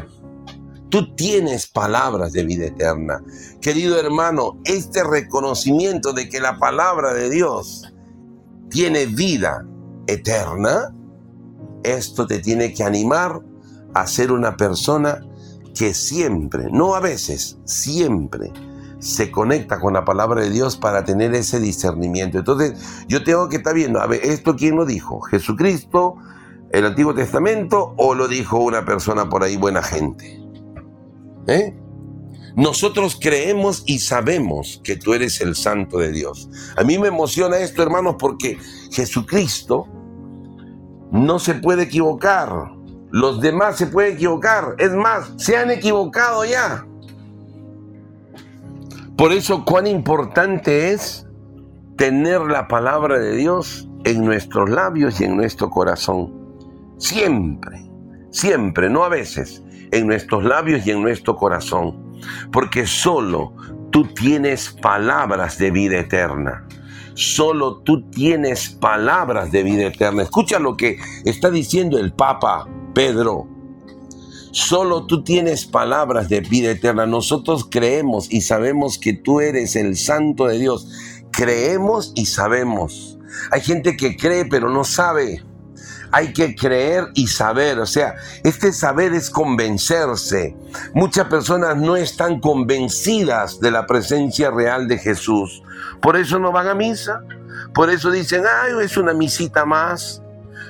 [0.89, 3.23] Tú tienes palabras de vida eterna.
[3.61, 7.91] Querido hermano, este reconocimiento de que la palabra de Dios
[8.69, 9.65] tiene vida
[10.05, 10.93] eterna,
[11.83, 13.41] esto te tiene que animar
[13.95, 15.25] a ser una persona
[15.73, 18.53] que siempre, no a veces, siempre
[18.99, 22.37] se conecta con la palabra de Dios para tener ese discernimiento.
[22.37, 22.73] Entonces,
[23.07, 25.21] yo tengo que estar viendo, a ver, ¿esto quién lo dijo?
[25.21, 26.17] ¿Jesucristo,
[26.75, 30.39] el Antiguo Testamento o lo dijo una persona por ahí buena gente?
[31.47, 31.75] ¿Eh?
[32.55, 36.49] Nosotros creemos y sabemos que tú eres el santo de Dios.
[36.77, 38.57] A mí me emociona esto, hermanos, porque
[38.91, 39.87] Jesucristo
[41.11, 42.49] no se puede equivocar.
[43.11, 44.75] Los demás se pueden equivocar.
[44.77, 46.85] Es más, se han equivocado ya.
[49.17, 51.25] Por eso cuán importante es
[51.97, 56.44] tener la palabra de Dios en nuestros labios y en nuestro corazón.
[56.97, 57.89] Siempre,
[58.31, 62.15] siempre, no a veces, en nuestros labios y en nuestro corazón.
[62.51, 63.53] Porque solo
[63.91, 66.67] tú tienes palabras de vida eterna.
[67.13, 70.23] Solo tú tienes palabras de vida eterna.
[70.23, 73.47] Escucha lo que está diciendo el Papa Pedro,
[74.51, 77.05] solo tú tienes palabras de vida eterna.
[77.05, 80.89] Nosotros creemos y sabemos que tú eres el santo de Dios.
[81.31, 83.17] Creemos y sabemos.
[83.51, 85.43] Hay gente que cree pero no sabe.
[86.15, 87.77] Hay que creer y saber.
[87.79, 90.55] O sea, este saber es convencerse.
[90.93, 95.61] Muchas personas no están convencidas de la presencia real de Jesús.
[96.01, 97.21] Por eso no van a misa.
[97.73, 100.21] Por eso dicen, ay, es una misita más.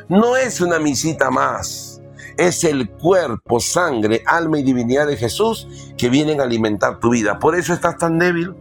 [0.10, 2.02] No es una misita más
[2.38, 7.40] es el cuerpo, sangre, alma y divinidad de Jesús que vienen a alimentar tu vida.
[7.40, 8.54] Por eso estás tan débil.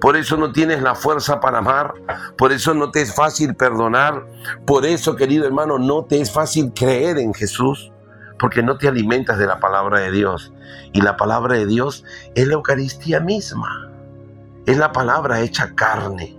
[0.00, 1.94] Por eso no tienes la fuerza para amar.
[2.36, 4.26] Por eso no te es fácil perdonar.
[4.66, 7.92] Por eso, querido hermano, no te es fácil creer en Jesús.
[8.38, 10.52] Porque no te alimentas de la palabra de Dios.
[10.92, 13.90] Y la palabra de Dios es la Eucaristía misma.
[14.66, 16.38] Es la palabra hecha carne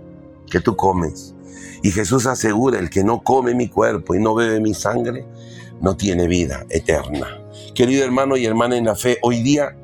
[0.50, 1.34] que tú comes.
[1.82, 5.26] Y Jesús asegura, el que no come mi cuerpo y no bebe mi sangre,
[5.80, 7.38] no tiene vida eterna.
[7.74, 9.76] Querido hermano y hermana en la fe, hoy día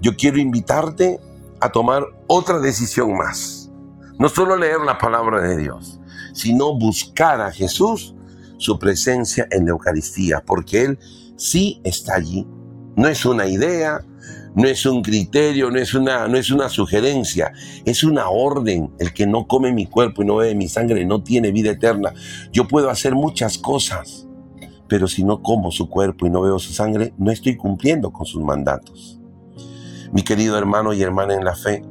[0.00, 1.20] yo quiero invitarte
[1.60, 3.70] a tomar otra decisión más.
[4.18, 6.00] No solo leer la palabra de Dios,
[6.32, 8.14] sino buscar a Jesús,
[8.58, 10.98] su presencia en la Eucaristía, porque Él
[11.36, 12.46] sí está allí.
[12.96, 14.04] No es una idea,
[14.54, 17.52] no es un criterio, no es una, no es una sugerencia,
[17.84, 18.92] es una orden.
[18.98, 22.12] El que no come mi cuerpo y no bebe mi sangre no tiene vida eterna.
[22.52, 24.28] Yo puedo hacer muchas cosas,
[24.88, 28.26] pero si no como su cuerpo y no veo su sangre, no estoy cumpliendo con
[28.26, 29.19] sus mandatos.
[30.12, 31.84] Mi querido hermano y hermana en la fe,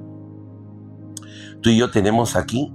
[1.61, 2.73] tú y yo tenemos aquí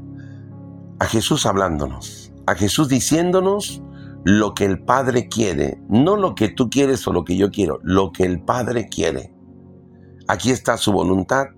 [0.98, 3.83] a Jesús hablándonos, a Jesús diciéndonos
[4.24, 7.78] lo que el Padre quiere, no lo que tú quieres o lo que yo quiero,
[7.83, 9.35] lo que el Padre quiere.
[10.28, 11.48] Aquí está su voluntad,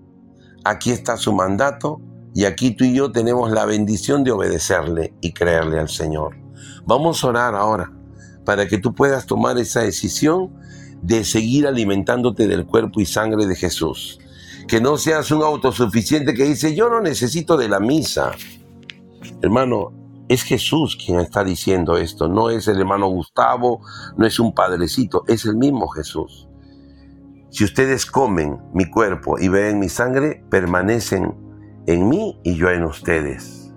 [0.65, 2.01] aquí está su mandato
[2.33, 6.35] y aquí tú y yo tenemos la bendición de obedecerle y creerle al Señor.
[6.85, 7.93] Vamos a orar ahora
[8.43, 10.53] para que tú puedas tomar esa decisión
[11.01, 14.19] de seguir alimentándote del cuerpo y sangre de Jesús.
[14.67, 18.31] Que no seas un autosuficiente que dice, yo no necesito de la misa.
[19.41, 19.93] Hermano,
[20.27, 23.81] es Jesús quien está diciendo esto, no es el hermano Gustavo,
[24.17, 26.49] no es un padrecito, es el mismo Jesús.
[27.49, 31.33] Si ustedes comen mi cuerpo y beben mi sangre, permanecen
[31.87, 33.73] en mí y yo en ustedes.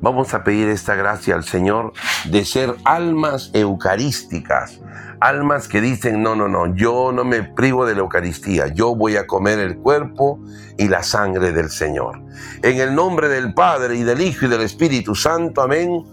[0.00, 1.92] Vamos a pedir esta gracia al Señor
[2.30, 4.80] de ser almas eucarísticas,
[5.20, 9.16] Almas que dicen, no, no, no, yo no me privo de la Eucaristía, yo voy
[9.16, 10.40] a comer el cuerpo
[10.78, 12.22] y la sangre del Señor.
[12.62, 16.04] En el nombre del Padre y del Hijo y del Espíritu Santo, amén.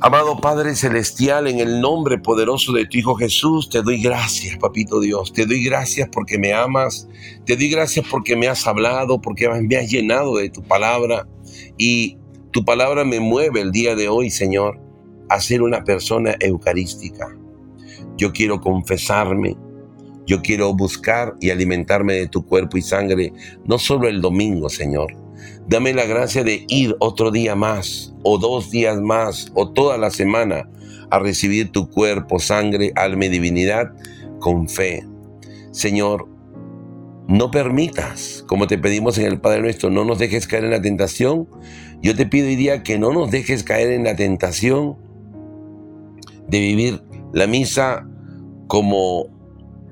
[0.00, 4.98] Amado Padre Celestial, en el nombre poderoso de tu Hijo Jesús, te doy gracias, Papito
[4.98, 5.32] Dios.
[5.32, 7.06] Te doy gracias porque me amas.
[7.44, 11.28] Te doy gracias porque me has hablado, porque me has llenado de tu palabra.
[11.76, 12.16] Y
[12.52, 14.80] tu palabra me mueve el día de hoy, Señor,
[15.28, 17.28] a ser una persona eucarística.
[18.16, 19.56] Yo quiero confesarme.
[20.26, 23.32] Yo quiero buscar y alimentarme de tu cuerpo y sangre,
[23.64, 25.16] no solo el domingo, Señor,
[25.68, 30.10] Dame la gracia de ir otro día más, o dos días más, o toda la
[30.10, 30.68] semana
[31.10, 33.92] a recibir tu cuerpo, sangre, alma y divinidad
[34.40, 35.04] con fe.
[35.70, 36.28] Señor,
[37.28, 40.82] no permitas, como te pedimos en el Padre nuestro, no nos dejes caer en la
[40.82, 41.48] tentación.
[42.02, 44.96] Yo te pido hoy día que no nos dejes caer en la tentación
[46.48, 47.02] de vivir
[47.32, 48.06] la misa
[48.66, 49.26] como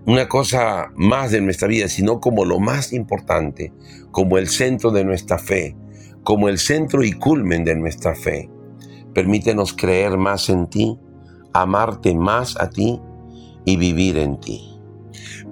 [0.06, 3.72] una cosa más de nuestra vida, sino como lo más importante,
[4.10, 5.76] como el centro de nuestra fe,
[6.22, 8.50] como el centro y culmen de nuestra fe.
[9.14, 10.98] Permítenos creer más en ti,
[11.52, 13.00] amarte más a ti
[13.64, 14.66] y vivir en ti.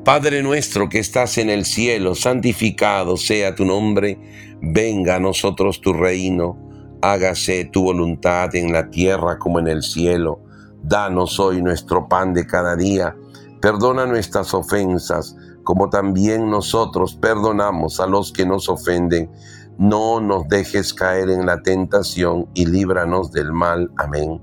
[0.04, 4.18] Padre nuestro que estás en el cielo, santificado sea tu nombre,
[4.62, 6.56] venga a nosotros tu reino,
[7.02, 10.40] hágase tu voluntad en la tierra como en el cielo.
[10.82, 13.14] Danos hoy nuestro pan de cada día
[13.60, 19.30] Perdona nuestras ofensas, como también nosotros perdonamos a los que nos ofenden.
[19.78, 23.90] No nos dejes caer en la tentación y líbranos del mal.
[23.96, 24.40] Amén.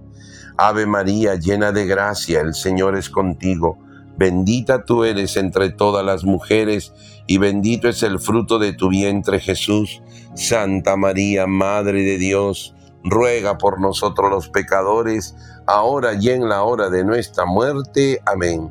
[0.58, 3.78] Ave María, llena de gracia, el Señor es contigo.
[4.18, 6.94] Bendita tú eres entre todas las mujeres,
[7.28, 10.02] y bendito es el fruto de tu vientre Jesús.
[10.36, 12.75] Santa María, Madre de Dios,
[13.06, 15.36] ruega por nosotros los pecadores,
[15.68, 18.20] ahora y en la hora de nuestra muerte.
[18.26, 18.70] Amén.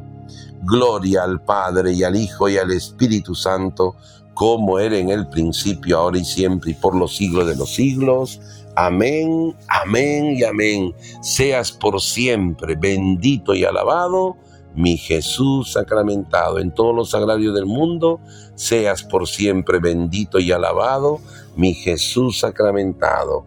[0.63, 3.97] Gloria al Padre y al Hijo y al Espíritu Santo,
[4.35, 8.41] como era en el principio, ahora y siempre, y por los siglos de los siglos.
[8.77, 10.95] Amén, amén y amén.
[11.23, 14.37] Seas por siempre bendito y alabado,
[14.75, 16.59] mi Jesús sacramentado.
[16.59, 18.21] En todos los sagrarios del mundo,
[18.57, 21.21] seas por siempre bendito y alabado,
[21.57, 23.47] mi Jesús sacramentado.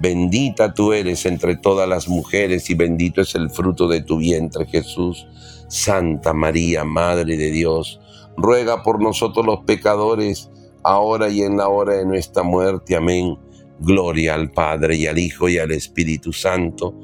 [0.00, 4.66] Bendita tú eres entre todas las mujeres y bendito es el fruto de tu vientre,
[4.66, 5.26] Jesús.
[5.68, 8.00] Santa María, Madre de Dios,
[8.36, 10.50] ruega por nosotros los pecadores,
[10.82, 12.96] ahora y en la hora de nuestra muerte.
[12.96, 13.38] Amén.
[13.80, 16.94] Gloria al Padre y al Hijo y al Espíritu Santo,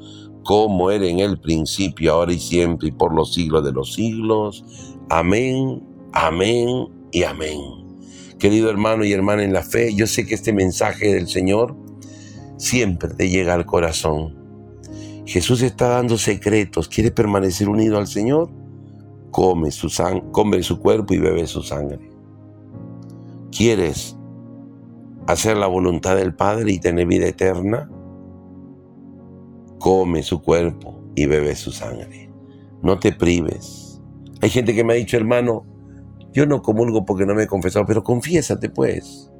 [0.43, 4.63] como era en el principio, ahora y siempre, y por los siglos de los siglos.
[5.09, 5.83] Amén,
[6.13, 7.59] amén y amén.
[8.39, 11.75] Querido hermano y hermana en la fe, yo sé que este mensaje del Señor
[12.61, 14.35] siempre te llega al corazón.
[15.25, 16.87] Jesús está dando secretos.
[16.87, 18.49] ¿Quieres permanecer unido al Señor?
[19.31, 19.89] Come su,
[20.31, 22.11] come su cuerpo y bebe su sangre.
[23.51, 24.15] ¿Quieres
[25.27, 27.89] hacer la voluntad del Padre y tener vida eterna?
[29.79, 32.31] Come su cuerpo y bebe su sangre.
[32.83, 34.01] No te prives.
[34.41, 35.65] Hay gente que me ha dicho, hermano,
[36.31, 39.31] yo no comulgo porque no me he confesado, pero confiésate pues.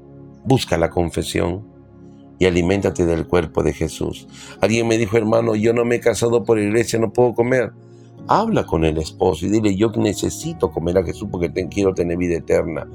[0.44, 1.71] Busca la confesión
[2.42, 4.28] y aliméntate del cuerpo de Jesús.
[4.62, 7.72] Alguien me dijo, hermano, yo no me he casado por iglesia, no puedo comer.
[8.28, 12.38] Habla con el esposo y dile, yo necesito comer a Jesús porque quiero tener vida
[12.38, 12.88] eterna.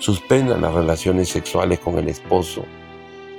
[0.00, 2.64] Suspenda las relaciones sexuales con el esposo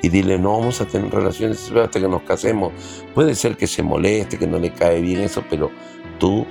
[0.02, 2.72] y dile, no vamos a tener relaciones sexuales hasta que nos casemos.
[3.14, 5.70] Puede ser que se moleste, que no le cae bien eso, pero
[6.18, 6.46] tú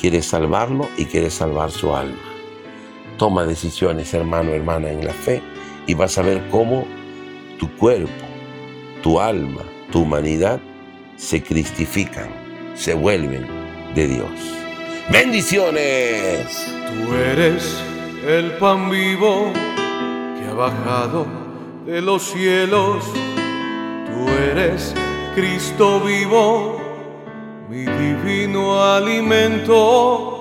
[0.00, 2.18] quieres salvarlo y quieres salvar su alma.
[3.16, 5.40] Toma decisiones, hermano, hermana, en la fe
[5.86, 6.84] y vas a ver cómo
[7.56, 8.29] tu cuerpo
[9.02, 10.60] tu alma, tu humanidad
[11.16, 12.28] se cristifican,
[12.74, 13.46] se vuelven
[13.94, 14.30] de Dios.
[15.10, 16.66] Bendiciones.
[16.86, 17.82] Tú eres
[18.26, 19.52] el pan vivo
[20.38, 21.26] que ha bajado
[21.86, 23.04] de los cielos.
[24.06, 24.94] Tú eres
[25.34, 26.80] Cristo vivo,
[27.68, 30.36] mi divino alimento.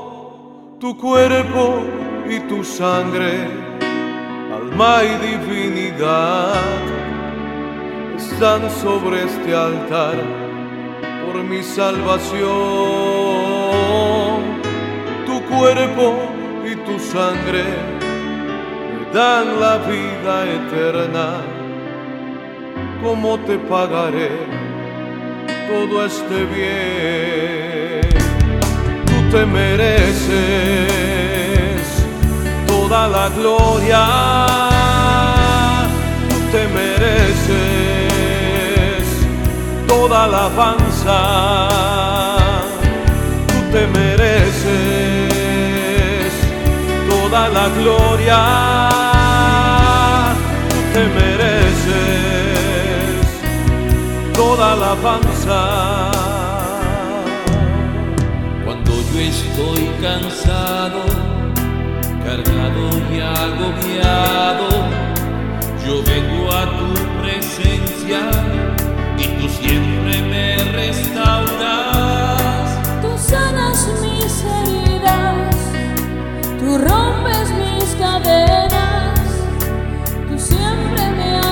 [0.80, 1.84] Tu cuerpo
[2.30, 3.47] y tu sangre,
[4.53, 6.99] alma y divinidad
[8.20, 10.15] están sobre este altar
[11.24, 12.39] por mi salvación.
[15.26, 16.07] Tu cuerpo
[16.70, 17.63] y tu sangre
[18.93, 21.28] me dan la vida eterna.
[23.03, 24.32] ¿Cómo te pagaré
[25.70, 28.01] todo este bien?
[29.09, 30.30] Tú te mereces
[32.67, 34.49] toda la gloria.
[40.00, 41.20] Toda la alabanza.
[43.47, 44.64] Tú te mereces
[47.10, 48.39] toda la gloria.
[50.70, 51.95] Tú te mereces
[54.34, 55.60] toda la alabanza.
[58.66, 61.02] Cuando yo estoy cansado,
[62.26, 62.84] cargado
[63.14, 64.70] y agobiado,
[65.86, 66.88] yo vengo a tu
[67.22, 68.22] presencia
[76.70, 79.20] tú rompes mis cadenas,
[80.28, 81.49] tú siempre me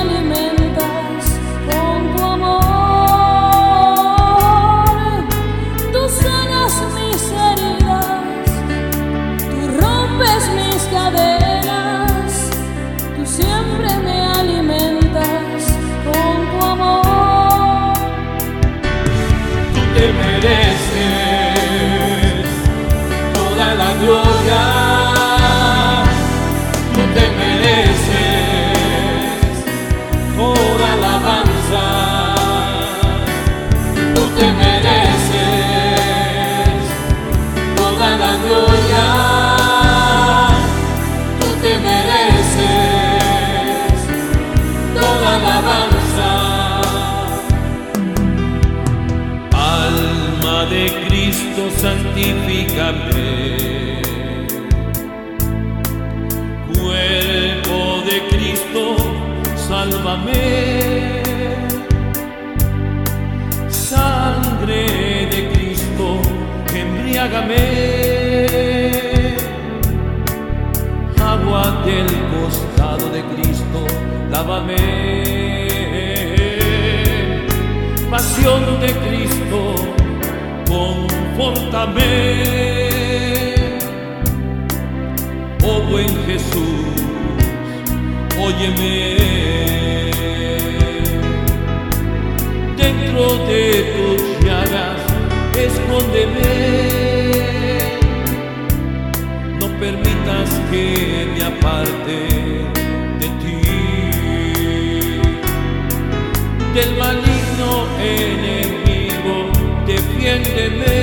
[99.80, 102.18] permitas que me aparte
[103.20, 103.60] de ti.
[106.74, 109.36] Del maligno enemigo,
[109.86, 110.98] defiéndeme.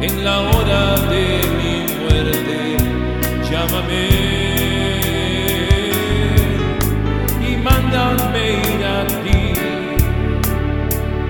[0.00, 1.24] En la hora de
[1.58, 2.76] mi muerte,
[3.50, 4.08] llámame.
[7.48, 9.42] Y mándame ir a ti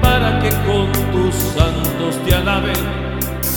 [0.00, 3.01] para que con tus santos te alaben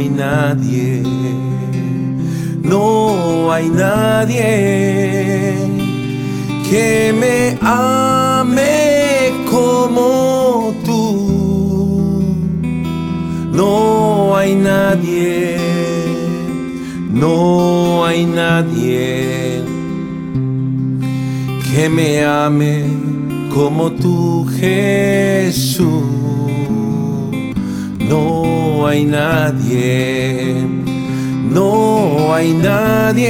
[0.00, 1.02] Hay nadie,
[2.62, 5.54] no hay nadie
[6.70, 11.00] que me ame como tú.
[13.52, 15.58] No hay nadie,
[17.10, 19.62] no hay nadie
[21.70, 22.84] que me ame
[23.52, 26.04] como tú, Jesús.
[28.08, 30.54] No no hay nadie,
[31.52, 33.26] no hay nadie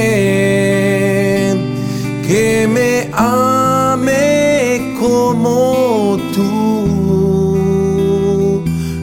[2.25, 6.51] que me ame como tú.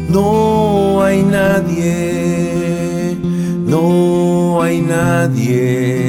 [0.09, 3.18] No hay nadie,
[3.66, 6.07] no hay nadie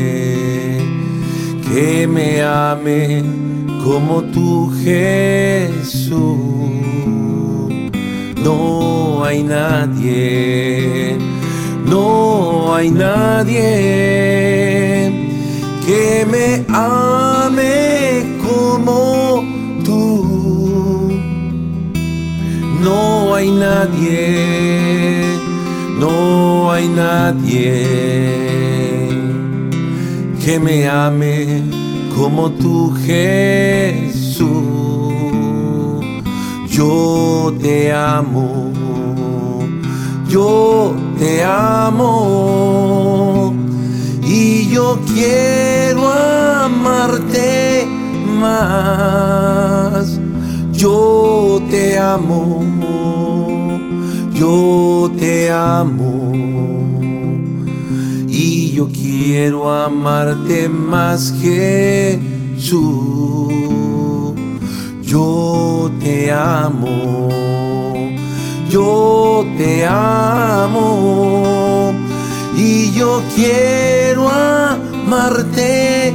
[1.68, 3.26] que me ame
[3.84, 6.38] como tú, Jesús.
[8.42, 8.89] No
[9.30, 11.16] hay nadie,
[11.86, 13.62] no hay nadie
[15.86, 19.44] que me ame como
[19.86, 21.12] tú.
[22.82, 25.38] No hay nadie,
[26.00, 27.86] no hay nadie
[30.44, 31.62] que me ame
[32.16, 34.40] como tú, Jesús.
[36.68, 38.69] Yo te amo,
[40.30, 42.04] yo te amo
[44.24, 47.88] y yo quiero amarte
[48.40, 50.20] más.
[50.72, 52.64] Yo te amo,
[54.34, 56.32] yo te amo
[58.30, 62.20] y yo quiero amarte más Jesús.
[65.02, 67.28] Yo te amo,
[68.70, 70.80] yo te amo
[72.56, 76.14] y yo quiero amarte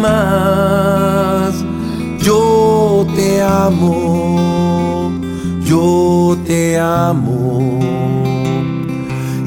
[0.00, 1.64] más.
[2.20, 5.10] Yo te amo,
[5.64, 7.78] yo te amo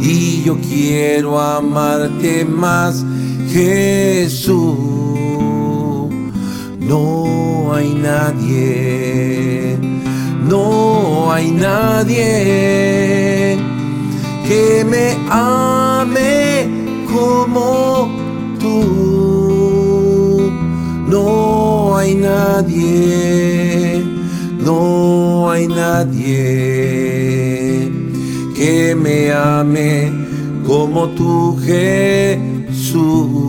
[0.02, 3.06] y yo quiero amarte más,
[3.50, 4.78] Jesús.
[6.80, 9.11] No hay nadie,
[10.52, 12.26] no hay nadie
[14.48, 16.68] que me ame
[17.14, 18.10] como
[18.60, 18.82] tú.
[21.08, 24.04] No hay nadie,
[24.60, 26.32] no hay nadie
[28.54, 30.12] que me ame
[30.68, 33.42] como tú, Jesús.